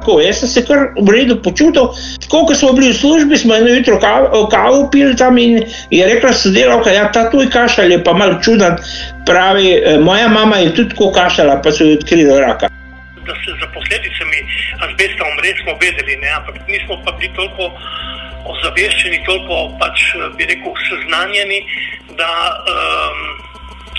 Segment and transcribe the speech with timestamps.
[0.00, 1.92] Tako, jaz sem se kar v redu počutil.
[2.24, 5.60] Tako, ko smo bili v službi, smo eno jutro kavu, kavu pili tam in
[5.90, 8.80] je rekla sodelavka, da ja, ta tuj kašalj je pa mal čuden.
[9.26, 12.68] Pravi, "E, moja mama je tudi tako kašala, pa so jo odkrili raka.
[13.26, 14.38] da se za posledicami
[14.84, 16.30] azbesta umre, smo vedeli, ne?
[16.38, 17.64] ampak nismo pa bili toliko
[18.52, 19.96] ozaveščeni, toliko pač,
[20.36, 21.60] bi rekel, seznanjeni,
[22.18, 22.32] da
[22.74, 23.18] um,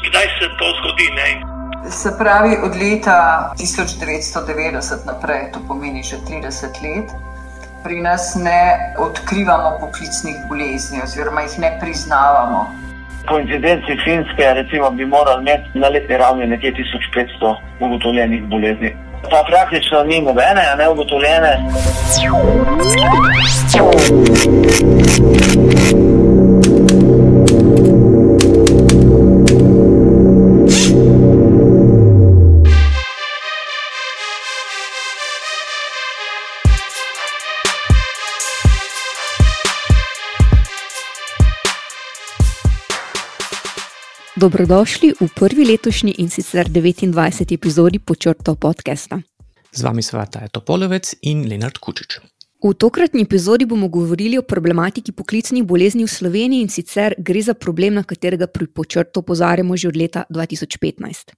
[0.07, 1.07] kdaj se to zgodi.
[1.15, 1.50] Ne?
[1.89, 7.11] Se pravi, od leta 1990 naprej, to pomeni že 30 let,
[7.83, 12.69] pri nas ne odkrivamo poklicnih bolezni, oziroma jih ne priznavamo.
[13.28, 18.96] Po incidenci Finske recimo, bi morali imeti na letni ravni nekje 1500 ugotovljenih bolezni.
[19.21, 21.57] Pa praktično ni nobene, ne ugotovljene.
[44.42, 47.53] Dobrodošli v prvi letošnji in sicer 29.
[47.53, 49.22] epizodi Počrtov podcasta.
[49.70, 52.17] Z vami sva Taja Topolovec in Lenard Kučič.
[52.58, 57.53] V tokratni epizodi bomo govorili o problematiki poklicnih bolezni v Sloveniji in sicer gre za
[57.53, 61.38] problem, na katerega pri počrtu opozarjamo že od leta 2015.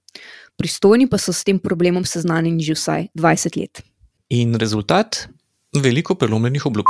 [0.56, 3.84] Pristojni pa so s tem problemom seznanjeni že vsaj 20 let.
[4.32, 5.28] In rezultat?
[5.76, 6.88] Veliko prelomljenih obljub.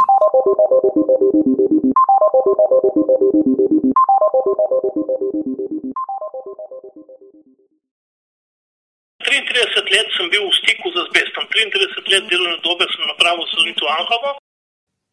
[9.24, 13.84] 33 let sem bil v stiku z azbestom, 33 let delovne dobe sem napravil Salonitu
[13.98, 14.30] Anhovo.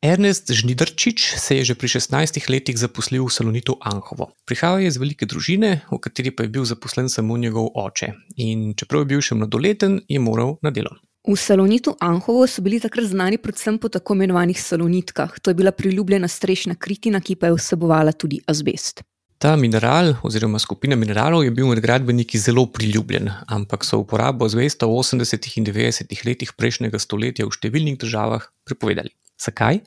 [0.02, 4.34] Ernest Žnidarčič se je že pri 16 letih zaposlil v Salonitu Anhovo.
[4.50, 8.10] Prihajal je iz velike družine, v kateri pa je bil zaposlen samo njegov oče.
[8.42, 10.98] In čeprav je bil še mladoleten, je moral na delo.
[11.22, 15.38] V Salonitu Anhovo so bili takrat znani predvsem po tako imenovanih salonitkah.
[15.38, 19.06] To je bila priljubljena strešna kritina, ki pa je vsebovala tudi azbest.
[19.42, 24.86] Ta mineral oziroma skupina mineralov je bil med gradbeniki zelo priljubljen, ampak so uporabo azbesta
[24.86, 25.48] v 80.
[25.58, 26.14] in 90.
[26.28, 29.10] letih prejšnjega stoletja v številnih državah prepovedali.
[29.42, 29.82] Zakaj?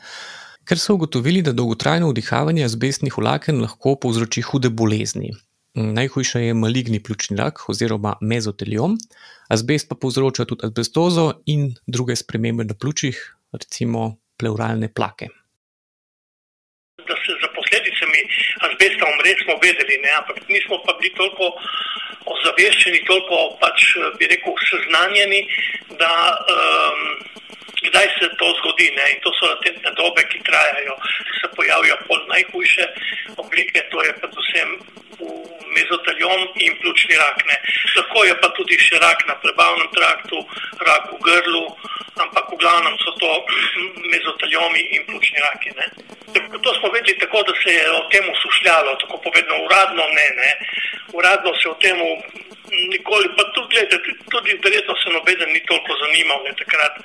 [0.66, 5.30] Ker so ugotovili, da dolgotrajno vdihavanje azbestnih vlaken lahko povzroči hude bolezni.
[5.78, 8.98] Najhujša je maligni pljučni rak oziroma mezoteliom,
[9.54, 13.22] azbest pa povzroča tudi azbestozo in druge spremembe na pljučih,
[13.54, 15.30] recimo pleuralne plake.
[17.06, 18.20] Da se za posledicami
[19.24, 20.10] umre, smo vedeli, ne?
[20.18, 21.56] ampak nismo pa bili toliko
[22.26, 25.48] ozaveščeni, toliko pač, bi rekel, seznanjeni,
[25.98, 26.12] da
[26.54, 27.00] um,
[27.86, 28.90] kdaj se to zgodi.
[28.96, 29.04] Ne?
[29.12, 30.96] In to so latentne dobe, ki trajajo,
[31.40, 32.84] se pojavijo pol najhujše
[33.36, 34.68] oblike, to je predvsem
[35.76, 37.44] mezoteliom in pljučni rak.
[37.46, 37.56] Ne?
[37.96, 40.42] Lahko je pa tudi še rak na prebavnem traktu,
[40.88, 41.64] rak v grlu,
[42.24, 43.30] ampak v glavnem so to
[44.12, 45.74] mezoteliomi in pljučni raki.
[45.78, 45.86] Ne?
[46.62, 50.52] To smo vedeli tako, da se je o tem usušljalo, tako povedano, uradno ne, ne.
[51.12, 51.98] Uradno se o tem
[52.90, 56.98] nikoli, pa tudi, gledajte, tudi verjetno se nobeden ni toliko zanimal ne, takrat.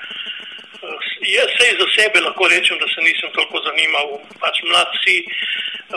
[1.35, 4.07] Jaz sej za sebe lahko rečem, da se nisem toliko zanimal,
[4.39, 5.15] pač mlad si,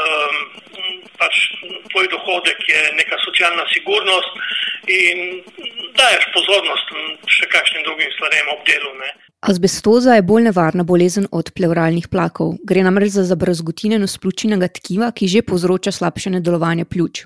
[0.02, 0.36] um,
[1.20, 1.34] pač
[1.92, 4.32] tvoj dohodek je neka socialna sigurnost
[4.90, 5.42] in
[5.98, 6.96] daješ pozornost
[7.30, 8.90] še kakšnim drugim stvarem ob delu.
[8.98, 9.10] Ne.
[9.42, 12.56] Azbestoza je bolj nevarna bolezen od pleuralnih plakov.
[12.66, 17.24] Gre namreč za zabrazgotinjenost pljučnega tkiva, ki že povzroča slabšanje delovanja pljuč.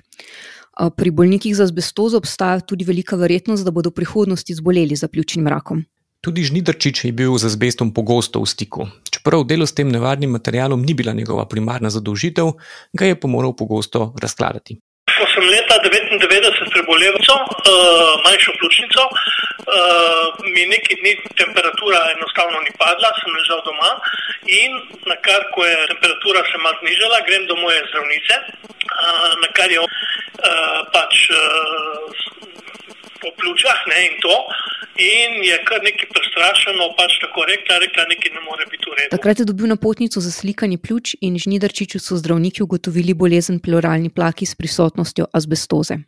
[0.97, 5.47] Pri bolnikih z azbestozo obstaja tudi velika verjetnost, da bodo v prihodnosti zboleli za pljučnim
[5.49, 5.85] rakom.
[6.27, 8.81] Tudi Žnidarčič je bil z azbestom pogosto v stiku.
[9.07, 12.51] Čeprav delo s tem nevarnim materialom ni bila njegova primarna zadolžitev,
[12.91, 14.75] ga je pa moral pogosto razkladati.
[15.07, 17.31] Ko sem leta 1999 prebolel uh,
[18.27, 23.91] manjšo pljučnico, uh, mi nekaj dni temperatura enostavno ni padla, sem ležal doma
[24.51, 24.71] in
[25.07, 29.71] na kar, ko je temperatura se malo znižala, grem do moje zdravnice, uh, na kar
[29.71, 29.87] je uh,
[30.91, 32.27] pač uh,
[33.21, 34.35] po pljučah ne, in to.
[34.97, 39.13] In je kar nekaj prestrašeno, pač tako rekla, rekla, nekaj ne more biti redu.
[39.13, 44.45] Takrat je dobil napotnico za slikanje pljuč in Žnidarčiču so zdravniki ugotovili bolezen pleuralni plaki
[44.45, 46.01] s prisotnostjo azbestoze.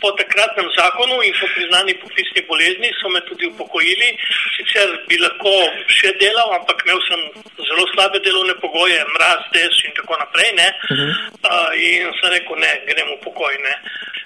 [0.00, 4.08] Po takratnem zakonu in po priznani poklicni bolezni so me tudi upokojili.
[4.56, 5.52] Sicer bi lahko
[5.98, 7.24] še delal, ampak imel sem
[7.68, 10.50] zelo slabe delovne pogoje, mraz, dež in tako naprej.
[10.54, 11.10] Uh -huh.
[11.50, 13.54] uh, in sem rekel, ne, grem v pokoj.
[13.66, 13.74] Ne.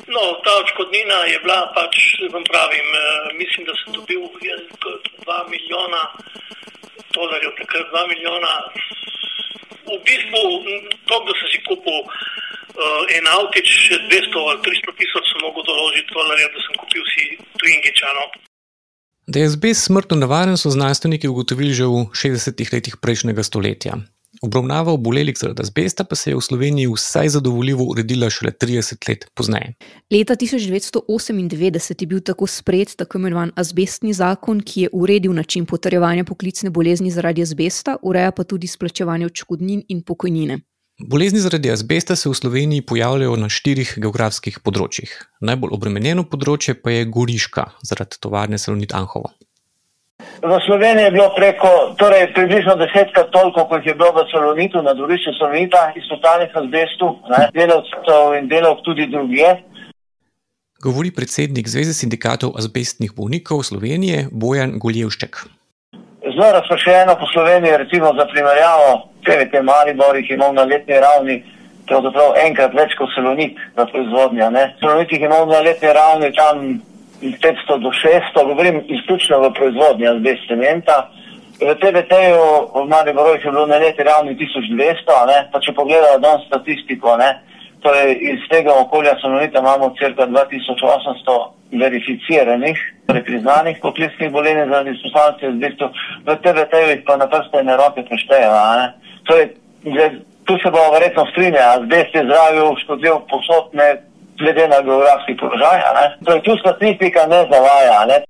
[0.07, 1.95] No, ta odškodnina je bila pač,
[2.33, 2.89] vam pravim,
[3.39, 6.03] mislim, da sem dobil 2 milijona
[7.15, 8.53] dolarjev, takrat 2 milijona.
[9.87, 10.43] V bistvu
[11.09, 13.69] to, da sem si kupil uh, en avtič,
[14.11, 17.25] 200 ali 300 tisoč sem mogel doložiti dolarjev, da sem kupil si
[17.61, 18.25] Twingičano.
[19.27, 24.01] Da je azbest smrtno nevaren, so znanstveniki ugotovili že v 60-ih letih prejšnjega stoletja.
[24.43, 29.27] Obravnava obolelih zaradi azbesta pa se je v Sloveniji vsaj zadovoljivo uredila šele 30 let
[29.35, 29.75] pozneje.
[30.11, 36.25] Leta 1998 je bil tako sprejet tako imenovan azbestni zakon, ki je uredil način potrjevanja
[36.25, 40.59] poklicne bolezni zaradi azbesta, ureja pa tudi splačevanje odškodnin in pokojnine.
[40.99, 45.15] Bolezni zaradi azbesta se v Sloveniji pojavljajo na štirih geografskih področjih.
[45.41, 49.31] Najbolj obremenjeno področje pa je Goriška, zaradi tovarne Salonit Anhovo.
[50.43, 54.91] V Sloveniji je bilo preko, torej približno desetkrat toliko, kot je bilo v Salonitu, na
[54.91, 57.07] dvorišču Salonita, izpostavljenih azbestu,
[57.55, 59.63] delavcev in delavk tudi drugje.
[60.83, 65.47] Govori predsednik Zveze sindikatov azbestnih bolnikov Slovenije Bojan Goljevšček.
[66.35, 68.91] Zelo razpršeno po Sloveniji, recimo za primerjavo,
[69.25, 71.37] TVT Maribor jih imamo na letni ravni
[71.87, 74.51] pravzaprav enkrat več kot Salonit za proizvodnjo.
[74.81, 76.83] Salonit jih imamo na letni ravni tam
[77.23, 81.11] 500 do 600, govorim izključno v proizvodnji azbest cementa.
[81.61, 82.43] V TVT-ju
[82.75, 85.39] v Mariboru jih je bilo na letni ravni 1200, ne?
[85.53, 87.31] pa če pogledajo danes statistiko, ne?
[87.83, 91.39] torej iz tega okolja Salonita imamo cirka 2800
[91.83, 95.89] verificiranih, torej priznanih poklicnih bolezni zaradi izpostavljenosti azbestu,
[96.27, 98.55] v TVT-ju jih pa na prste in roke preštejejo.
[99.27, 99.47] Torej,
[100.45, 103.89] tu se bomo verjetno strinjali, azbest je zdravju škodljiv posod, ne
[104.43, 105.81] glede na geografski položaj.
[106.27, 107.99] Torej, tu statistika ne zavaja.
[108.11, 108.23] Ne?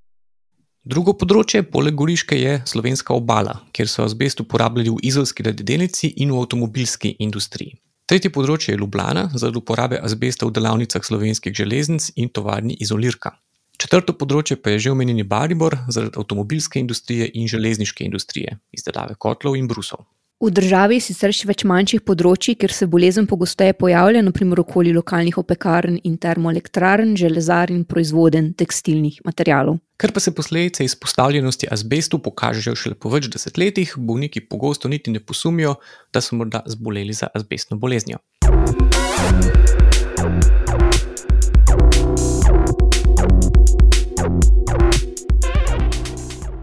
[0.82, 6.32] Drugo področje, poleg Goriške, je slovenska obala, kjer so azbest uporabljali v izolski ledenici in
[6.34, 7.76] v avtomobilski industriji.
[8.10, 13.30] Tretje področje je Ljubljana, zaradi uporabe azbesta v delavnicah slovenskih železnic in tovarni izolirka.
[13.78, 19.56] Četrto področje pa je že omenjeni Baribor, zaradi avtomobilske industrije in železniške industrije, izdelave kotlov
[19.56, 20.02] in brusov.
[20.42, 24.90] V državi je sicer še več manjših področji, kjer se bolezen pogosteje pojavlja, naprimer okoli
[24.96, 29.78] lokalnih opekarn in termoelektrarn, železar in proizvoden tekstilnih materialov.
[30.02, 35.22] Ker pa se posledice izpostavljenosti azbestu pokažejo šele po več desetletjih, bolniki pogosto niti ne
[35.22, 35.76] posumijo,
[36.10, 38.18] da so morda zboleli za azbestno boleznijo.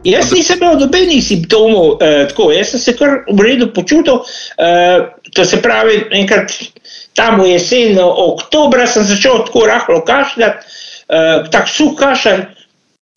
[0.03, 4.21] Jaz nisem imel nobenih simptomov, eh, tako jaz sem se kar v redu počutil.
[4.57, 6.51] Eh, to se pravi, enkrat
[7.13, 10.65] tam v jesen, oktober, sem začel tako rahlo kašljati,
[11.09, 12.45] eh, tako suh kašelj,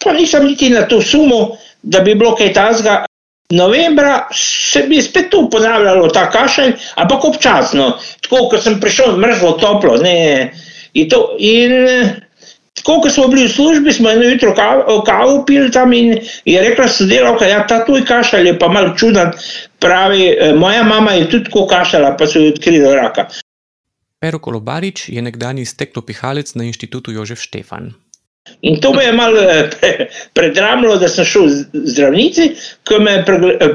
[0.05, 3.05] pa nisem niti na to sumo, da bi bilo kaj tazga.
[3.51, 9.17] Novembra se mi je spet tu ponavljalo ta kašelj, ampak občasno, tako kot sem prišel,
[9.17, 9.97] mrzlo, toplo.
[9.97, 10.51] Ne,
[10.95, 12.11] in to, in,
[12.83, 14.55] Tako, ko smo bili v službi, smo eno jutro
[15.07, 19.31] kavo pili tam in je rekla sodelavka, ja, ta tuj kašalj je pa mal čuden.
[19.79, 23.29] Pravi, e, moja mama je tudi tako kašala, pa so jo odkrili raka.
[24.19, 27.93] Pero Kolobarič je nekdani steklopihalec na inštitutu Jožef Štefan.
[28.63, 29.71] In to me je malo e,
[30.35, 32.49] predramilo, da sem šel zdravnici,
[32.83, 33.23] ki me je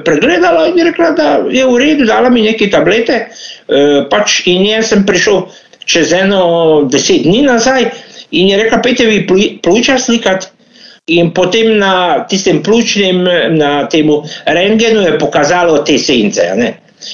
[0.04, 3.22] pregledala in je rekla, da je v redu, dala mi neke tablete.
[3.24, 5.46] E, pač in jaz sem prišel
[5.88, 7.88] čez eno deset dni nazaj
[8.32, 9.28] in je rekel, pejte vi
[9.64, 10.48] pljuča slikati.
[11.08, 13.22] In potem na tistem pljučnem,
[13.56, 14.10] na tem
[14.46, 16.44] rengenu je pokazalo te sence.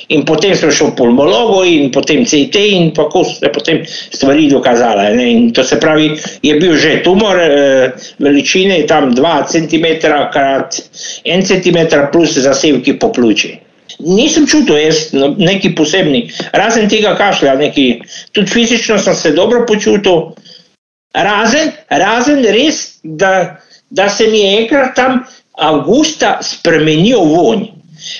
[0.09, 5.11] In potem sem šel v pulmologo in potem CT in tako se potem stvari dokazale.
[5.13, 5.27] Ne?
[5.31, 9.85] In to se pravi, je bil že tumor e, veličine tam 2 cm
[10.33, 10.79] krat
[11.27, 13.59] 1 cm plus zasevki po pljuči.
[13.99, 18.01] Nisem čutil jaz neki posebni, razen tega kašlja, neki,
[18.31, 20.33] tudi fizično sem se dobro počutil,
[21.13, 27.67] Razen, razen res, da, da se mi je enkrat tam avgusta spremenil vonj.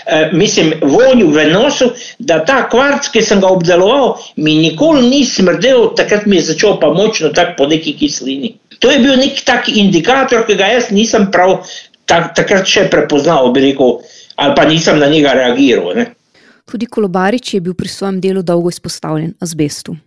[0.06, 5.24] E, mislim, vonj v nosu, da ta kvarc, ki sem ga obdeloval, mi nikoli ni
[5.26, 8.54] smrdel, takrat mi je začel pa močno tak po neki kislini.
[8.80, 11.64] To je bil nek tak indikator, ki ga jaz nisem prav
[12.06, 14.00] tak, takrat še prepoznal, bi rekel,
[14.38, 15.96] ali pa nisem na njega reagiral.
[15.98, 16.12] Ne.
[16.70, 19.98] Tudi Kolobarič je bil pri svojem delu dolgo izpostavljen azbestu.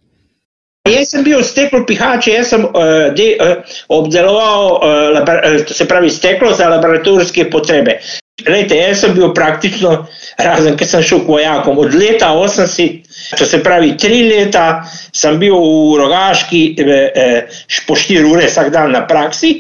[0.87, 6.53] Jaz sem bil steklo pihač, jaz sem uh, de, uh, obdeloval uh, se pravi steklo
[6.55, 7.99] za laboratorijske potrebe.
[8.47, 9.95] Lejte, jaz sem bil praktično,
[10.45, 15.39] razen ker sem šel k vojakom, od leta 80, to se pravi tri leta, sem
[15.41, 17.57] bil v rogaški eh,
[17.89, 19.55] po štiri ure vsak dan na praksi,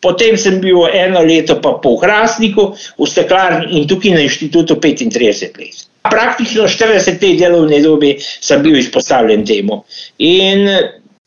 [0.00, 5.58] potem sem bil eno leto pa po Hrastniku, v steklarni in tukaj na inštitutu 35
[5.58, 5.89] let.
[6.02, 9.82] Praktično 40 let delovne dobe sem bil izpostavljen temu.
[10.18, 10.64] In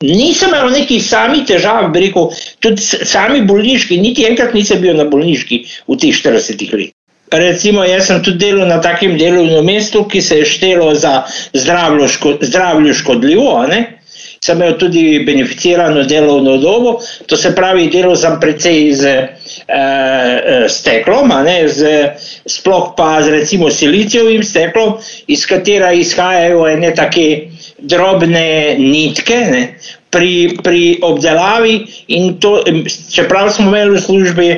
[0.02, 5.64] nisem imel nekih samih težav, rekel, tudi sami bolniški, niti enkrat nisem bil na bolniški
[5.88, 6.94] v teh 40 letih.
[7.34, 12.94] Recimo, jaz sem tudi delal na takem delovnem mestu, ki se je štelo za zdravlju
[12.94, 13.56] škodljivo.
[14.44, 19.14] Sem imel tudi beneficirano delovno dobo, to se pravi, delal sem precej z
[19.68, 21.82] uh, steklom, ne, z,
[22.46, 29.40] sploh pa z recimo silicijovim steklom, iz katera izhajajo ene take drobne nitke.
[29.52, 29.66] Ne,
[30.14, 32.60] Pri, pri obdelavi, in to,
[33.10, 34.50] čeprav smo imeli v službi,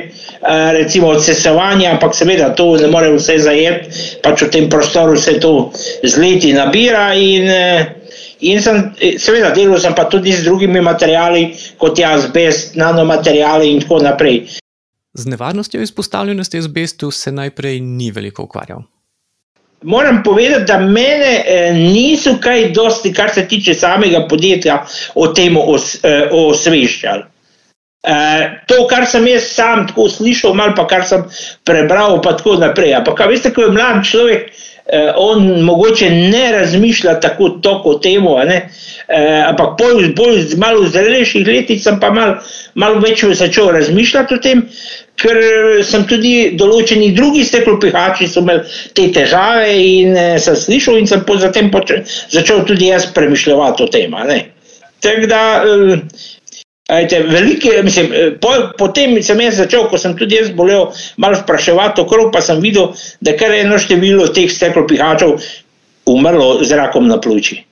[0.72, 3.88] recimo odsesovanje, ampak seveda to ne more vse zajeti,
[4.22, 5.72] pač v tem prostoru se to
[6.02, 7.14] z leti nabira.
[7.14, 7.48] In,
[8.40, 13.80] in sem, seveda, delal sem pa tudi z drugimi materiali, kot je azbest, nanomateriali in
[13.80, 14.44] tako naprej.
[15.18, 18.82] Z nevarnostjo izpostavljenosti azbestu se najprej ni veliko ukvarjal.
[19.82, 25.56] Moram povedati, da mene eh, niso kaj dosti, kar se tiče samega podjetja, o tem
[25.56, 27.22] os, eh, osveščali.
[28.06, 31.24] Eh, to, kar sem jaz sam tako slišal, malo pa kar sem
[31.64, 32.94] prebral, pa tako naprej.
[32.94, 34.52] Ampak, veste, ko je mlad človek,
[35.18, 37.48] on mogoče ne razmišlja tako
[37.90, 38.22] o tem,
[39.48, 42.36] ampak bolj, bolj malo v zrelejših letih sem pa malo
[42.76, 44.62] mal več začel razmišljati o tem
[45.16, 48.64] ker eh, sem tudi določeni drugi steklopihači so imeli
[48.96, 54.16] te težave in eh, sem slišal in sem potem začel tudi jaz premišljati o tem.
[55.04, 56.24] Tako da, eh,
[56.92, 62.04] ajte, velike, mislim, po, potem sem jaz začel, ko sem tudi jaz bolel, malo spraševati
[62.04, 65.40] okrog, pa sem videl, da kar eno število teh steklopihačev
[66.06, 67.64] umrlo z rakom na pljuči.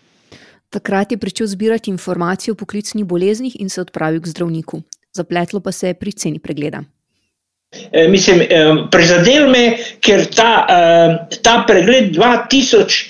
[0.74, 4.82] Takrat je pričel zbirati informacije o poklicnih boleznih in se odpravil k zdravniku.
[5.14, 6.82] Zapletlo pa se je pri ceni pregleda.
[7.94, 13.04] Eh, mislim, eh, prizadel me, ker ta, eh, ta pregled 2000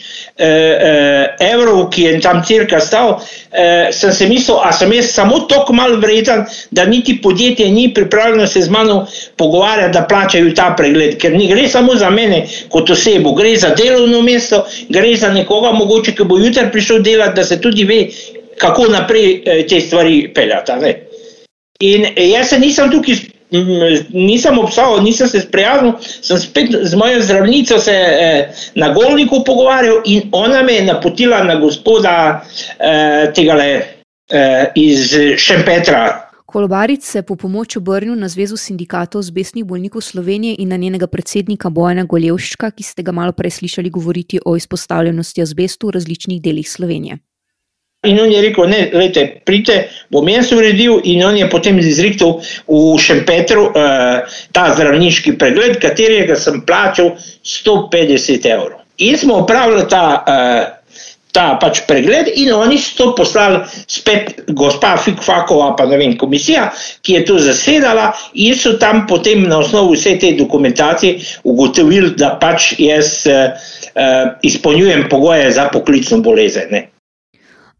[1.40, 3.20] evrov, ki je tam cirka stal,
[3.92, 8.46] sem se mislil, a sem jaz samo tako mal vreden, da niti podjetje ni pripravljeno
[8.46, 9.06] se z mano
[9.36, 11.20] pogovarjati, da plačajo ta pregled.
[11.22, 15.70] Ker ni gre samo za mene kot osebo, gre za delovno mesto, gre za nekoga
[15.72, 18.00] mogoče, ki bo jutri prišel delati, da se tudi ve,
[18.58, 20.76] kako naprej te stvari peljata.
[20.82, 20.96] Ne?
[21.80, 23.33] In jaz se nisem tukaj
[24.12, 30.02] nisem obsal, nisem se sprijaznil, sem spet z mojo zdravnico se eh, na Golniku pogovarjal
[30.04, 32.44] in ona me je napotila na gospoda
[32.78, 33.70] eh, tega le
[34.30, 36.20] eh, iz Šempetra.
[36.46, 41.06] Kolobaric se je po pomoč obrnil na Zvezo sindikatov zbesnih bolnikov Slovenije in na njenega
[41.06, 46.42] predsednika Bojana Goljevščka, ki ste ga malo prej slišali govoriti o izpostavljenosti azbestu v različnih
[46.42, 47.18] delih Slovenije.
[48.04, 52.38] In on je rekel, ne, lejte, pridite, bom jaz uredil in on je potem izriktal
[52.68, 58.80] v Šempetru uh, ta zdravniški pregled, katerega sem plačal 150 evrov.
[59.04, 61.00] In smo upravili ta, uh,
[61.34, 66.68] ta pač pregled in oni so to poslali spet gospa Fikfakova, pa ne vem, komisija,
[67.02, 72.36] ki je to zasedala in so tam potem na osnovu vse te dokumentacije ugotovili, da
[72.40, 76.70] pač jaz uh, uh, izpolnjujem pogoje za poklicno bolezen.
[76.70, 76.88] Ne.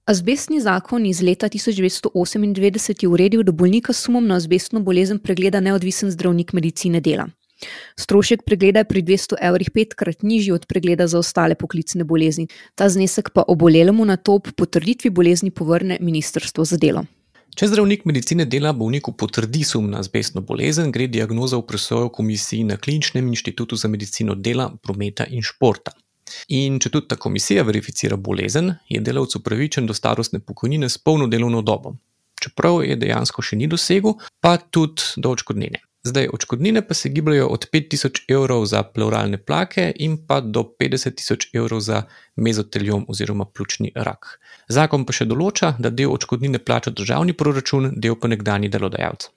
[0.05, 5.61] Azbestni zakon iz leta 1998 je uredil, da bolnika s sumom na azbestno bolezen pregleda
[5.61, 7.25] neodvisen zdravnik medicine dela.
[7.97, 12.89] Strošek pregleda je pri 200 evrih petkrat nižji od pregleda za ostale poklicne bolezni, ta
[12.89, 17.07] znesek pa obolelemu na to ob potrditvi bolezni povrne Ministrstvo za delo.
[17.57, 22.65] Če zdravnik medicine dela bolniku potrdi sum na azbestno bolezen, gre diagnoza v presojo komisiji
[22.65, 25.97] na Kliničnem inštitutu za medicino dela, prometa in športa.
[26.49, 31.27] In če tudi ta komisija verificira bolezen, je delavec upravičen do starostne pokojnine s polno
[31.27, 31.97] delovno dobo.
[32.41, 35.81] Čeprav je dejansko še ni dosegel, pa tudi do očkodnine.
[36.05, 41.15] Zdaj, očkodnine pa se gibljajo od 5000 evrov za pleuralne plake in pa do 50
[41.17, 42.03] tisoč evrov za
[42.37, 44.39] mezoteliom oziroma pljučni rak.
[44.69, 49.31] Zakon pa še določa, da del očkodnine plača državni proračun, del pa nekdani delodajalec.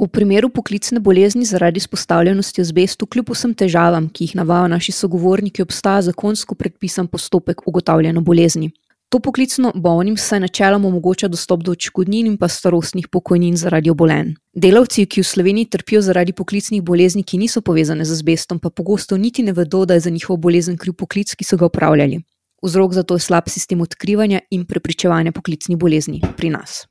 [0.00, 5.60] V primeru poklicne bolezni zaradi izpostavljenosti azbestu, kljub vsem težavam, ki jih navajajo naši sogovorniki,
[5.62, 8.70] obstaja zakonsko predpisan postopek ugotavljanja bolezni.
[9.12, 14.34] To poklicno bolnim se načeloma omogoča dostop do očkodnin in pa starostnih pokojnin zaradi obolenj.
[14.54, 19.18] Delavci, ki v Sloveniji trpijo zaradi poklicnih bolezni, ki niso povezane z azbestom, pa pogosto
[19.18, 22.22] niti ne vedo, da je za njihovo bolezen kriv poklic, ki so ga upravljali.
[22.62, 26.86] Vzrok za to je slab sistem odkrivanja in prepričevanja poklicnih bolezni pri nas.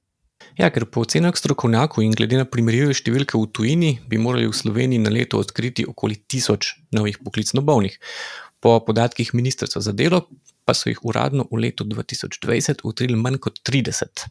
[0.59, 4.57] Ja, ker po ocenah strokovnjakov in glede na primerjive številke v tujini, bi morali v
[4.57, 7.95] Sloveniji na leto odkriti okoli tisoč novih poklicno bolnih.
[8.59, 10.25] Po podatkih Ministrstva za delo
[10.67, 14.27] pa so jih uradno v letu 2020 odkrili manj kot 30.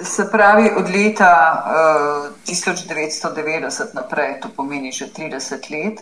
[0.00, 6.00] Se pravi, od leta uh, 1990 naprej, to pomeni že 30 let,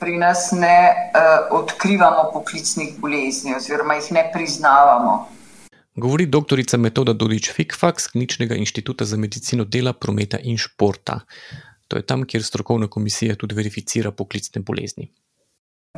[0.00, 5.35] pri nas ne uh, odkrivamo poklicnih bolezni, oziroma jih ne priznavamo.
[5.96, 11.20] Govori doktorica Metoda Dodič Fikfak z Kliničnega inštituta za medicino dela, prometa in športa.
[11.88, 15.08] To je tam, kjer strokovna komisija tudi verificira poklicne bolezni.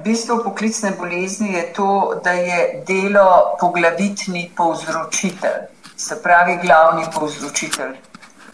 [0.05, 7.99] Bistvo poklicne bolezni je to, da je delo poglavitni povzročitelj, se pravi glavni povzročitelj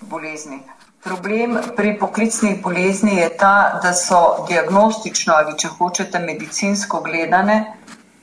[0.00, 0.62] bolezni.
[1.04, 7.64] Problem pri poklicnih bolezni je ta, da so diagnostično ali če hočete medicinsko gledane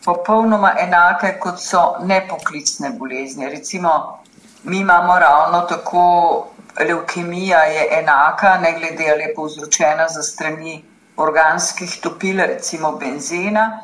[0.06, 3.50] popolnoma enake kot so nepoklicne bolezni.
[3.50, 4.20] Recimo,
[4.64, 6.48] mi imamo ravno tako
[6.80, 10.84] leukemija je enaka, ne glede ali je povzročena za strani
[11.18, 13.80] organskih topil, recimo benzena,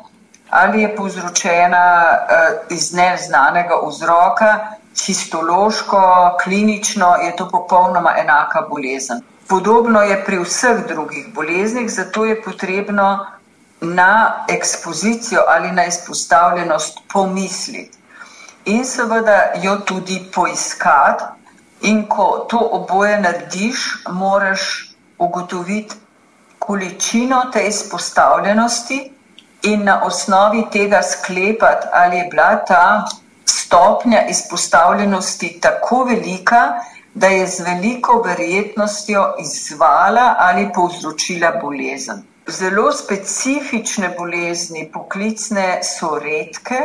[0.50, 4.58] ali je povzročena uh, iz neznanega vzroka,
[5.06, 9.20] histološko, klinično je to popolnoma enaka bolezen.
[9.48, 13.26] Podobno je pri vseh drugih boleznih, zato je potrebno
[13.80, 17.98] na ekspozicijo ali na izpostavljenost pomisliti
[18.64, 21.24] in seveda jo tudi poiskati.
[21.80, 25.94] In ko to oboje narediš, moraš ugotoviti
[26.58, 29.12] količino te izpostavljenosti
[29.62, 33.06] in na osnovi tega sklepati, ali je bila ta
[33.44, 36.80] stopnja izpostavljenosti tako velika,
[37.14, 42.22] da je z veliko verjetnostjo izvala ali povzročila bolezen.
[42.48, 46.78] Zelo specifične bolezni, poklicne, so redke,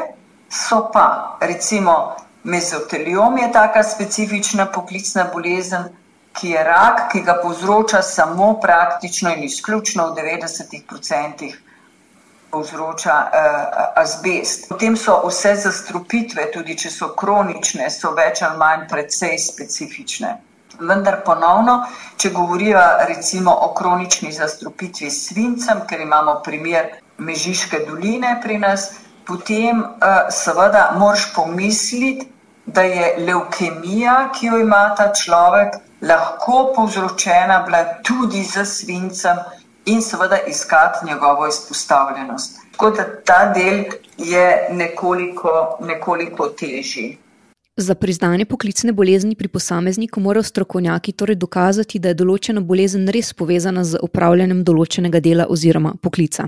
[0.51, 5.87] so pa recimo mezoteliom je taka specifična poklicna bolezen,
[6.33, 11.53] ki je rak, ki ga povzroča samo praktično in izključno v 90%
[12.51, 14.69] povzroča uh, azbest.
[14.69, 20.35] Potem so vse zastrupitve, tudi če so kronične, so več ali manj precej specifične.
[20.79, 21.83] Vendar ponovno,
[22.17, 28.89] če govorijo recimo o kronični zastrupitvi s svincem, ker imamo primer Mežiške doline pri nas,
[29.25, 32.29] potem uh, seveda moraš pomisliti,
[32.65, 39.37] da je leukemija, ki jo ima ta človek, lahko povzročena bila tudi z svincem
[39.85, 42.59] in seveda iskati njegovo izpostavljenost.
[42.71, 43.83] Tako da ta del
[44.17, 47.17] je nekoliko, nekoliko težji.
[47.77, 53.33] Za priznanje poklicne bolezni pri posamezniku morajo strokovnjaki torej dokazati, da je določena bolezen res
[53.33, 56.45] povezana z upravljanjem določenega dela oziroma poklica.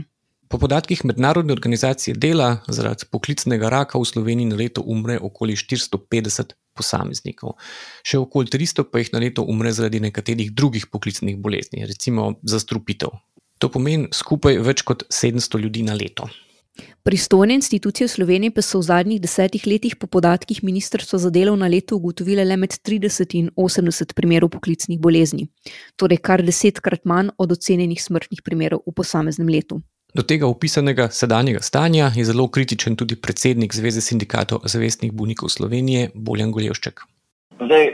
[0.54, 6.54] Po podatkih Mednarodne organizacije dela zaradi poklicnega raka v Sloveniji na leto umre okoli 450
[6.78, 7.58] posameznikov,
[8.06, 13.18] še okoli 300 pa jih na leto umre zaradi nekaterih drugih poklicnih bolezni, recimo zastrupitev.
[13.58, 16.30] To pomeni skupaj več kot 700 ljudi na leto.
[17.04, 21.56] Pristojne institucije v Sloveniji pa so v zadnjih desetih letih po podatkih Ministrstva za delo
[21.56, 25.48] na leto ugotovile le med 30 in 80 primerov poklicnih bolezni,
[25.96, 29.82] torej kar desetkrat manj od ocenjenih smrtnih primerov v posameznem letu.
[30.16, 36.10] Do tega opisanega sedanjega stanja je zelo kritičen tudi predsednik Zveze sindikatov zavestnih bolnikov Slovenije,
[36.14, 37.02] Boljan Goljevšček.
[37.60, 37.86] Zdaj,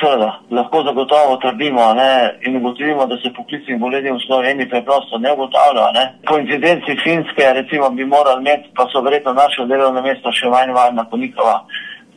[0.00, 5.32] seveda, lahko zagotovo trdimo ne, in ugotovimo, da se poklicnih bolezni v Sloveniji preprosto ne
[5.32, 6.06] ugotavljajo.
[6.26, 10.72] Po incidenci Finske, recimo, bi morali imeti, pa so verjetno naše delovno mesto še manj
[10.72, 11.56] varna, kot njihova,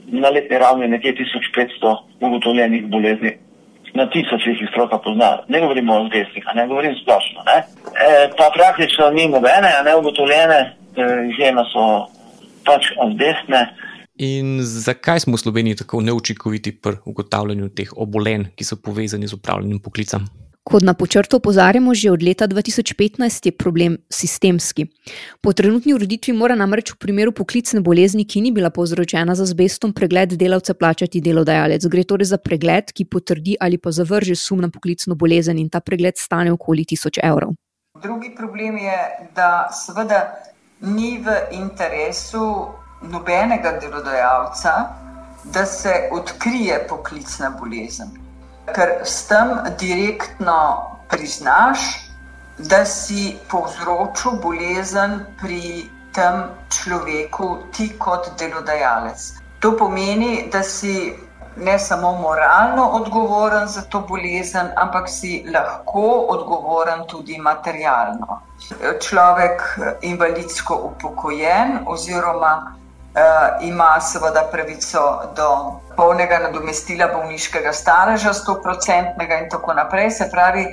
[0.08, 3.38] na letni ravni nekje 1500 ugotovljenih bolezni
[3.94, 5.38] na tisoč jih stroka pozna.
[5.48, 7.44] Ne govorimo o zdesnih, ne govorim splošno.
[7.46, 7.58] Ne?
[8.08, 11.84] E, pa praktično ni nobene, ne ugotovljene, e, izjema so
[12.66, 13.62] pač zdesne.
[14.22, 19.34] In zakaj smo v Sloveniji tako neučinkoviti pri ugotavljanju teh obolenj, ki so povezani z
[19.34, 20.28] upravljanjem poklicem?
[20.64, 24.86] Kot na počrtu opozarjamo že od leta 2015, je problem sistemski.
[25.42, 29.94] Po trenutni ureditvi mora namreč v primeru poklicne bolezni, ki ni bila povzročena z azbestom,
[29.94, 31.88] pregled delavca plačati delodajalec.
[31.90, 35.82] Gre torej za pregled, ki potrdi ali pa zavrže sum na poklicno bolezen in ta
[35.82, 37.58] pregled stane okoli 1000 evrov.
[38.04, 39.00] Drugi problem je,
[39.34, 40.22] da seveda
[40.82, 42.70] ni v interesu
[43.02, 44.74] nobenega delodajalca,
[45.44, 48.22] da se odkrije poklicna bolezen
[48.76, 50.58] ker s tem direktno
[51.10, 51.80] priznaš,
[52.58, 59.20] da si povzročil bolezen pri tem človeku, ti kot delodajalec.
[59.60, 61.14] To pomeni, da si
[61.56, 68.42] ne samo moralno odgovoren za to bolezen, ampak si lahko odgovoren tudi materialno.
[69.02, 69.62] Človek
[70.02, 72.76] invalidsko upokojen oziroma
[73.16, 75.00] uh, ima seveda pravico
[75.36, 75.48] do
[75.96, 80.12] polnega nadomestila bolniškega staleža, 100-odstotnega in tako naprej.
[80.12, 80.66] Se pravi,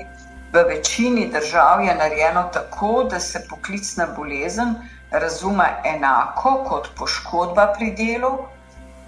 [0.53, 4.75] v večini držav je narejeno tako, da se poklicna bolezen
[5.11, 8.39] razume enako kot poškodba pri delu.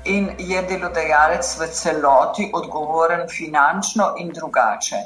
[0.05, 4.97] In je delodajalec v celoti odgovoren finančno in drugače.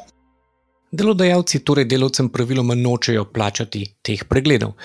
[0.95, 4.77] Delodajalci torej delavcem praviloma nočejo plačati teh pregledov.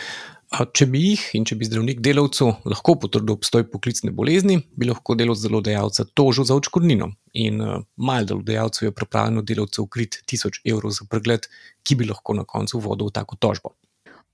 [0.50, 5.14] Če bi jih in če bi zdravnik delavcu lahko potrdil obstoj poklicne bolezni, bi lahko
[5.14, 7.12] delovec delodajalca tožil za očkodnino.
[7.38, 11.46] In uh, malo delodajalcev je pripravljeno delavcu ukriti 1000 evrov za pregled,
[11.86, 13.76] ki bi lahko na koncu vodil v tako tožbo.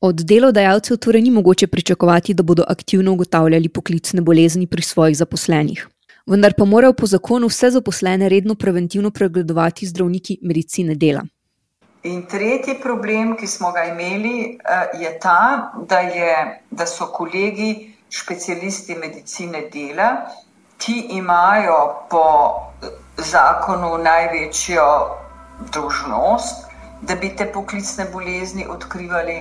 [0.08, 5.88] Od delodajalcev torej ni mogoče pričakovati, da bodo aktivno ugotavljali poklicne bolezni pri svojih zaposlenih.
[6.28, 11.28] Vendar pa morajo po zakonu vse zaposlene redno preventivno pregledovati zdravniki medicine dela.
[12.06, 16.34] In tretji problem, ki smo ga imeli, eh, je ta, da, je,
[16.70, 17.70] da so kolegi
[18.10, 20.10] specialisti medicine dela,
[20.78, 21.80] ki imajo
[22.12, 22.26] po
[23.18, 24.86] zakonu največjo
[25.74, 26.68] dožnost,
[27.02, 29.40] da bi te poklicne bolezni odkrivali,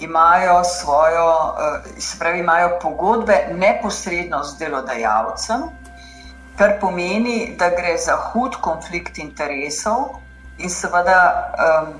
[0.00, 1.28] imajo svojo,
[1.66, 5.68] eh, pravi, imajo pogodbe neposredno z delodajalcem,
[6.56, 10.21] kar pomeni, da gre za hud konflikt interesov
[10.62, 11.18] in seveda
[11.66, 11.92] um,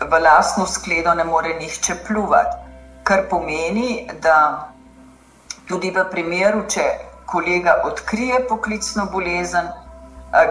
[0.00, 2.56] v lastno skledo ne more nihče pluvati.
[3.04, 4.68] Kar pomeni, da
[5.68, 6.84] tudi v primeru, če
[7.28, 9.68] kolega odkrije poklicno bolezen,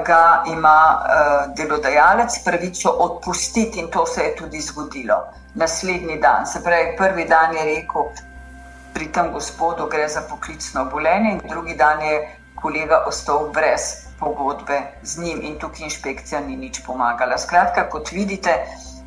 [0.05, 5.17] ga ima uh, delodajalec pravico odpustiti, in to se je tudi zgodilo.
[5.55, 8.07] Naslednji dan, se pravi, prvi dan je rekel,
[8.93, 12.21] pri tem gospodu gre za poklicno obolenje, in drugi dan je
[12.63, 17.37] kolega ostal brez pogodbe z njim, in tukaj inšpekcija ni nič pomagala.
[17.37, 18.55] Skratka, kot vidite,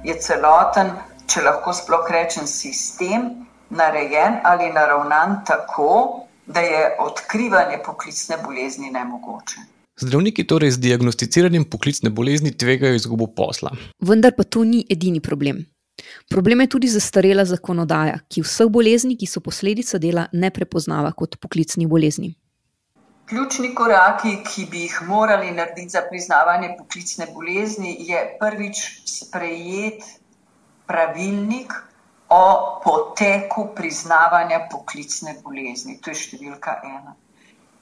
[0.05, 0.93] je celoten,
[1.27, 3.31] če lahko sploh rečem, sistem
[3.71, 9.65] narejen ali naravnan tako, da je odkrivanje poklicne bolezni nemogoče.
[10.01, 13.73] Zdravniki torej z diagnosticiranjem poklicne bolezni tvegajo izgubo posla.
[14.01, 15.65] Vendar pa to ni edini problem.
[16.29, 21.39] Problem je tudi zastarela zakonodaja, ki vseh bolezni, ki so posledica dela, ne prepoznava kot
[21.41, 22.35] poklicni bolezni.
[23.27, 30.05] Ključni koraki, ki bi jih morali narediti za priznavanje poklicne bolezni, je prvič sprejet
[30.87, 31.73] pravilnik
[32.29, 35.99] o poteku priznavanja poklicne bolezni.
[36.03, 37.17] To je številka ena.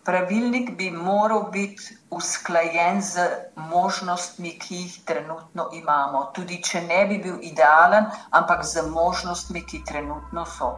[0.05, 6.27] Pravilnik bi moral biti usklajen z možnostmi, ki jih trenutno imamo.
[6.37, 10.75] Tudi če ne bi bil idealen, ampak z možnostmi, ki trenutno so.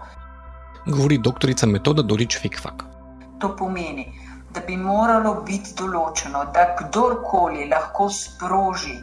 [0.87, 2.87] Govori doktorica metoda Dorič Fikfak.
[3.42, 4.07] To pomeni,
[4.57, 8.97] da bi moralo biti določeno, da kdorkoli lahko sproži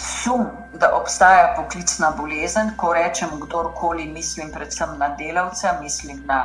[0.00, 0.46] sum,
[0.80, 6.40] da obstaja poklicna bolezen, ko rečem kdorkoli, mislim predvsem na delavca, mislim na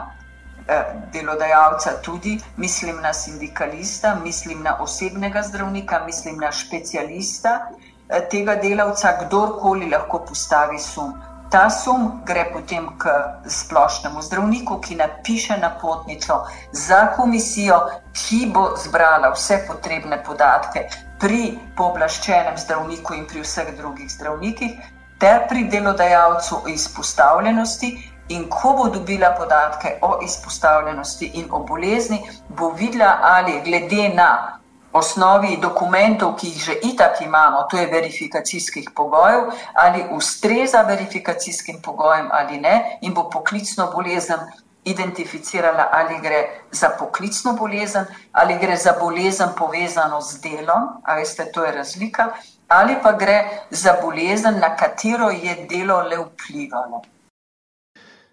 [0.67, 7.67] Eh, delodajalca tudi, mislim na sindikalista, mislim na osebnega zdravnika, mislim na specialista
[8.09, 11.13] eh, tega delavca, kdorkoli lahko postavi sum.
[11.55, 13.07] Ta sum gre potem k
[13.47, 16.41] splošnemu zdravniku, ki napiše napotnico
[16.75, 17.77] za komisijo,
[18.11, 20.83] ki bo zbrala vse potrebne podatke
[21.21, 24.75] pri pooblaščenem zdravniku in pri vseh drugih zdravnikih,
[25.23, 27.93] ter pri delodajalcu o izpostavljenosti.
[28.35, 34.59] In ko bo dobila podatke o izpostavljenosti in o bolezni, bo videla, ali glede na
[34.95, 42.29] osnovi dokumentov, ki jih že itak imamo, to je verifikacijskih pogojev, ali ustreza verifikacijskim pogojem
[42.31, 44.39] ali ne, in bo poklicno bolezen
[44.85, 51.49] identificirala, ali gre za poklicno bolezen, ali gre za bolezen povezano z delom, a veste,
[51.53, 52.29] to je razlika,
[52.67, 57.01] ali pa gre za bolezen, na katero je delo le vplivalo.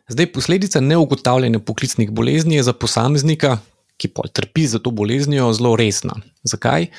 [0.08, 3.56] Zdaj, posledica neugotavljanja poklicnih bolezni je za posameznika,
[4.02, 6.18] ki pa trpi za to boleznijo, zelo resna.
[6.42, 6.90] Zakaj?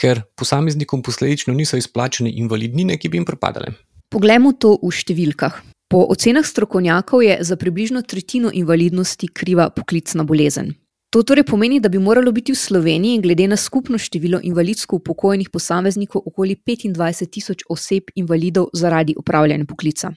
[0.00, 3.76] Ker posameznikom posledično niso izplačene invalidnine, ki bi jim pripadale.
[4.12, 5.60] Poglejmo to v številkah.
[5.86, 10.74] Po ocenah strokovnjakov je za približno tretjino invalidnosti kriva poklicna bolezen.
[11.14, 15.50] To torej pomeni, da bi moralo biti v Sloveniji, glede na skupno število invalidsko upokojenih
[15.54, 20.10] posameznikov, okoli 25 tisoč oseb invalidov zaradi upravljanja poklica.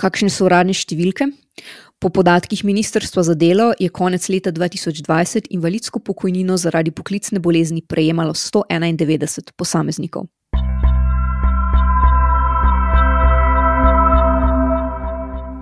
[0.00, 1.26] Kakšne so uradne številke?
[2.00, 8.32] Po podatkih Ministrstva za delo je konec leta 2020 invalidsko pokojnino zaradi poklicne bolezni prejemalo
[8.32, 10.24] 191 posameznikov.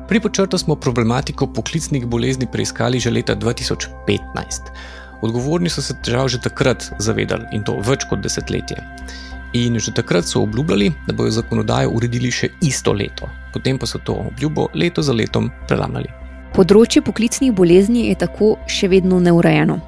[0.09, 3.91] Pri počrtu smo problematiko poklicnih bolezni preiskali že leta 2015.
[5.23, 8.79] Odgovorni so se težav že takrat zavedali in to več kot desetletje.
[9.59, 13.99] In že takrat so obljubljali, da bodo zakonodajo uredili še isto leto, potem pa so
[13.99, 16.28] to obljubo leto za letom prelamljali.
[16.55, 19.79] Področje poklicnih bolezni je tako še vedno neurejeno.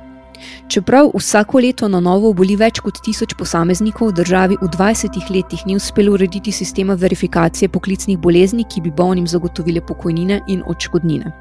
[0.70, 5.76] Čeprav vsako leto na novo boli več kot tisoč posameznikov, državi v 20 letih ni
[5.76, 11.32] uspelo urediti sistema verifikacije poklicnih bolezni, ki bi bolnim zagotovile pokojnine in odškodnine.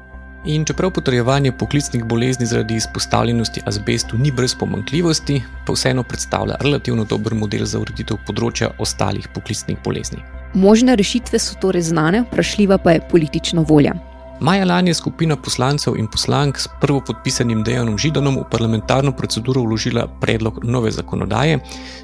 [0.44, 7.04] In čeprav potrjevanje poklicnih bolezni zaradi izpostavljenosti azbestu ni brez pomankljivosti, pa vseeno predstavlja relativno
[7.04, 10.24] dober model za ureditev področja ostalih poklicnih bolezni.
[10.54, 13.94] Možne rešitve so torej znane, vprašljiva pa je politična volja.
[14.40, 19.60] Maja lani je skupina poslancev in poslank s prvo podpisanim Dejanom Židanom v parlamentarno proceduro
[19.66, 21.58] vložila predlog nove zakonodaje,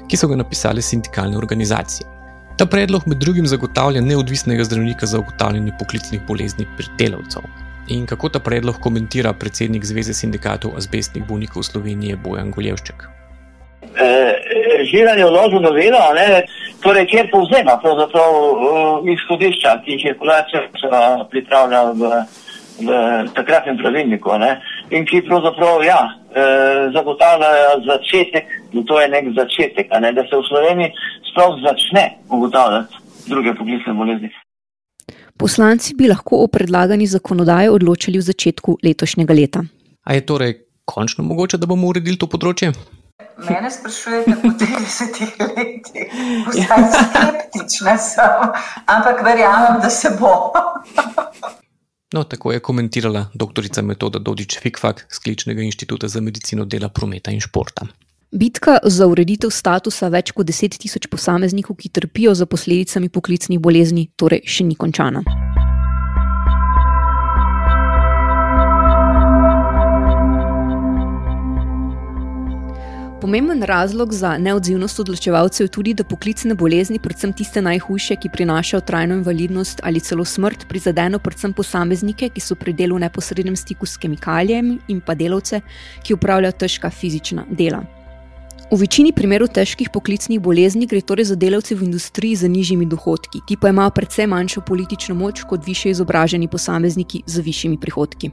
[0.07, 2.05] ki so ga napisali sindikalne organizacije.
[2.57, 7.49] Ta predlog med drugim zagotavlja neodvisnega zdravnika za ugotavljanje poklicnih bolezni pri delavcev.
[7.87, 13.16] In kako ta predlog komentira predsednik Zveze sindikatov azbestnih bolnikov Slovenije Bojan Goljevšček?
[13.95, 16.43] Eh, Žiran je vložil novelo, ne,
[16.83, 20.61] torej, kjer povzema pravzaprav uh, izhodišča, ki jih je kulacija
[21.31, 22.11] pripravlja v,
[22.79, 22.89] v
[23.33, 24.51] takratnem pravilniku ne,
[24.89, 28.51] in ki pravzaprav ja, eh, zagotavljajo začetek,
[28.87, 30.93] to je nek začetek, ne, da se v Sloveniji
[31.31, 34.29] sploh začne ugotavljati druge poklicne bolezni.
[35.37, 39.61] Poslanci bi lahko o predlagani zakonodaji odločili v začetku letošnjega leta.
[40.03, 40.53] A je torej
[40.85, 42.71] končno mogoče, da bomo uredili to področje?
[43.49, 45.21] Mene sprašujete po 30
[45.57, 46.09] letih,
[46.47, 48.51] vsaj skeptična sem,
[48.85, 50.53] ampak verjamem, da se bo.
[52.13, 57.31] No, tako je komentirala doktorica Metoda Dodič Fikfak z Kličnega inštituta za medicino dela, prometa
[57.31, 57.87] in športa.
[58.31, 64.09] Bitka za ureditev statusa več kot 10 tisoč posameznikov, ki trpijo za posledicami poklicnih bolezni,
[64.15, 65.23] torej še ni končana.
[73.21, 78.81] Pomemben razlog za neodzivnost odločevalcev je tudi, da poklicne bolezni, predvsem tiste najhujše, ki prinašajo
[78.81, 83.85] trajno invalidnost ali celo smrt, prizadeno predvsem posameznike, ki so pri delu v neposrednem stiku
[83.85, 85.61] s kemikalijami in pa delavce,
[86.03, 87.81] ki upravljajo težka fizična dela.
[88.71, 93.41] V večini primerov težkih poklicnih bolezni gre torej za delavce v industriji z nižjimi dohodki,
[93.47, 98.29] ti pa imajo predvsem manjšo politično moč kot više izobraženi posamezniki z višjimi prihodki.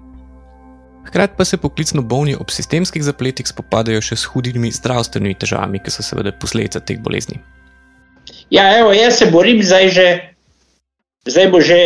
[1.04, 5.92] Hkrati pa se poklicno bolni ob sistemskih zapletih spopadajo še s hudimi zdravstvenimi težavami, ki
[5.92, 7.40] so seveda posledica teh bolezni.
[8.50, 10.06] Ja, evo, jaz se borim zdaj že,
[11.28, 11.78] zdaj bo že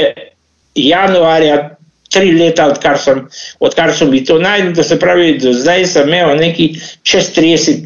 [0.74, 1.78] januarja
[2.08, 3.26] tri leta, odkar sem,
[3.60, 6.70] odkar sem mi to najdel, da se pravi, do zdaj sem imel neki
[7.02, 7.84] čez 30,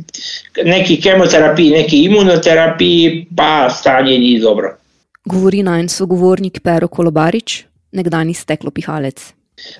[0.68, 4.76] neki kemoterapiji, neki imunoterapiji, pa stanje ni dobro.
[5.24, 9.32] Govori naj en sogovornik Pero Kolobarič, nekdani steklopihalec.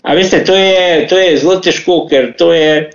[0.03, 2.91] A veste, to je, to je zelo težko, ker to je.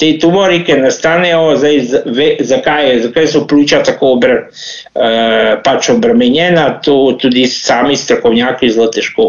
[0.00, 1.76] Te tumori, ki nastanejo, zdaj,
[2.16, 8.88] ve, zakaj, zakaj so pljuča tako obr, uh, pač obremenjena, to tudi sami strokovnjaki zelo
[8.90, 9.28] težko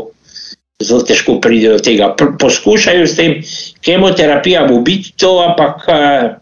[0.84, 2.14] zelo težko pride do tega.
[2.40, 3.36] Poskušajo s tem
[3.86, 6.34] kemoterapija ubiti to, ampak uh,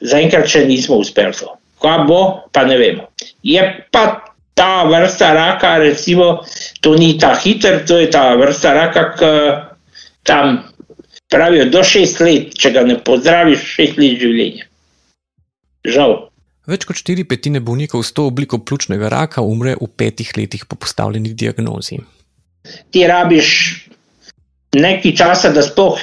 [0.00, 1.54] zaenkrat še nismo uspeli to.
[1.84, 2.20] Kaj bo,
[2.52, 3.08] pa ne vemo.
[3.44, 3.60] Je
[3.92, 4.24] pa
[4.54, 6.44] ta vrsta raka, recimo,
[6.84, 9.32] to ni ta hiter, to je ta vrsta raka, ki
[10.28, 10.60] tam
[11.32, 14.68] pravijo do šest let, če ga ne pozdraviš, šest let življenja.
[15.84, 16.18] Žal.
[16.68, 20.78] Več kot štiri petine bolnikov s to obliko pljučnega raka umre v petih letih po
[20.80, 22.00] postavljeni diagnozi
[22.90, 23.48] ti rabiš
[24.74, 26.00] nekaj časa, da sploh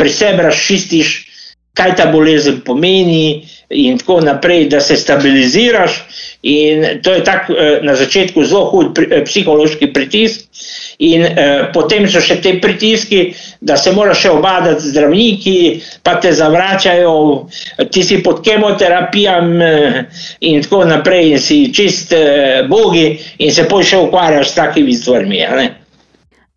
[0.00, 1.10] pri sebi razčistiš,
[1.76, 6.04] kaj ta bolezen pomeni, in tako naprej, da se stabiliziraš.
[6.42, 10.50] In to je tako eh, na začetku zelo hud eh, psihološki pritisk,
[11.00, 13.22] in eh, potem so še te pritiski,
[13.64, 15.56] da se moraš še obadati z zdravniki,
[16.04, 17.14] pa te zavračajo,
[17.92, 20.00] ti si pod kemoterapijami eh,
[20.52, 24.96] in tako naprej, in si čist eh, bogi, in se poj še ukvarjaš s takimi
[24.96, 25.44] stvarmi.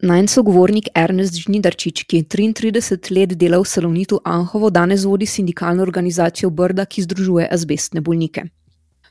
[0.04, 5.80] Najn sogovornik Ernest Žnidarčič, ki je 33 let delal v Salonitu Anhovo, danes vodi sindikalno
[5.80, 8.44] organizacijo Brda, ki združuje azbestne bolnike.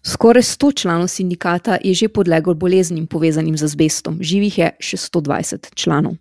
[0.05, 5.73] Skoraj 100 članov sindikata je že podleglo boleznim povezanim z azbestom, živih je še 120
[5.75, 6.21] članov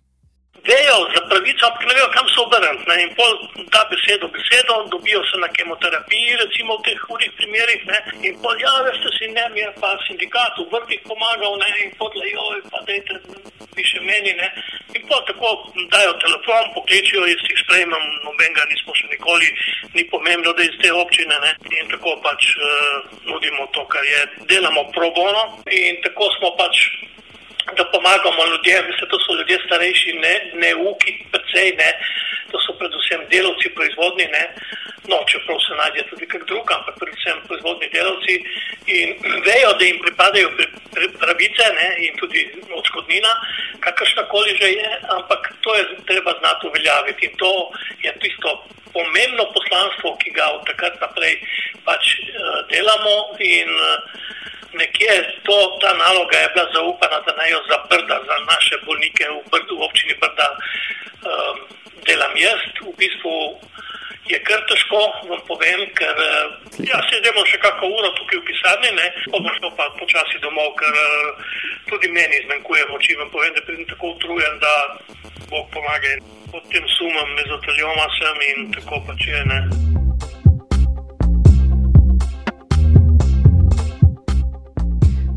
[0.70, 3.02] vejo za pravico, ampak ne vejo, kam se obrniti.
[3.04, 3.32] In pol
[3.74, 7.80] da besedo, besedo, dobijo se na kemoterapiji, recimo v teh hudih primerih.
[7.90, 7.98] Ne?
[8.28, 11.68] In pol ja, veste si, ne, mi je pa sindikat v vrtih pomagal, ne?
[11.84, 12.10] in pol
[14.22, 14.34] meni.
[14.38, 14.48] Ne?
[14.94, 19.48] In pol tako dajo telefon, pokličijo, jaz jih sprejmem, nobenega nismo še nikoli,
[19.94, 21.38] ni pomembno, da iz te občine.
[21.44, 21.54] Ne?
[21.80, 26.86] In tako pač uh, nudimo to, kar je, delamo pro bono in tako smo pač
[27.78, 31.90] da pomagamo ljudem, mislim, to so ljudje starejši, ne, ne uki, precej ne,
[32.50, 34.42] to so predvsem delavci proizvodni, ne,
[35.10, 38.34] no, čeprav se najde tudi kak drug, ampak predvsem proizvodni delavci.
[38.86, 39.08] In
[39.46, 40.50] vejo, da jim pripadajo
[41.18, 42.40] pravice ne, in tudi
[42.78, 43.32] odškodnina,
[43.80, 47.26] kakršna koli že je, ampak to je treba znati uveljaviti.
[47.26, 47.52] In to
[48.02, 51.40] je tisto pomembno poslanstvo, ki ga od takrat naprej
[51.84, 53.16] pač uh, delamo.
[53.40, 53.98] In uh,
[54.72, 59.42] nekje to, ta naloga je bila zaupana, da naj jo zaprda za naše bolnike v,
[59.50, 60.48] Brdu, v občini Brda.
[61.22, 61.58] Um,
[62.06, 63.58] delam jaz, v bistvu
[64.30, 68.90] je kar težko, vam povem, ker eh, ja, sedemo še kako uro tukaj v pisarni,
[68.98, 71.48] ne, pa šel pa počasi domov, ker uh,
[71.90, 73.18] tudi meni zmanjkuje moči.
[73.18, 74.74] Vam povem, da pridem tako utrujen, da
[75.50, 76.20] Bog pomaga.
[76.52, 79.40] Pod tem sumom mezotelioma sem in tako pač je.
[79.48, 79.58] Ne.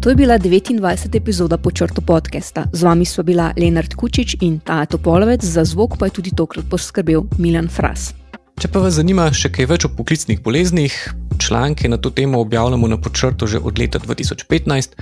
[0.04, 1.16] To je bila 29.
[1.18, 2.68] epizoda počrto podcasta.
[2.70, 6.68] Z vami sva bila Leonard Kučič in Tato Polovec, za zvok pa je tudi tokrat
[6.70, 8.25] poskrbel Milan Fras.
[8.56, 10.94] Če pa vas zanima še kaj več o poklicnih boleznih,
[11.44, 14.96] članke na to temo objavljamo na počrtu že od leta 2015,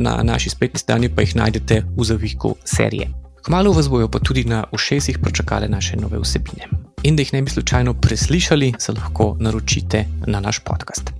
[0.00, 3.10] na naši spletni strani pa jih najdete v zaviku serije.
[3.44, 6.70] Kmalo vas bojo pa tudi na ušesih pričakale naše nove vsebine.
[7.04, 11.12] In da jih ne bi slučajno preslišali, se lahko naročite na naš podcast.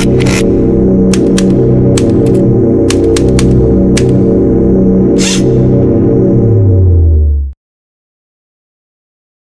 [0.00, 1.69] Thank you.